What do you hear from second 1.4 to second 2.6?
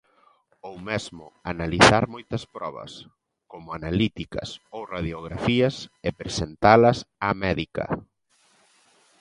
analizar moitas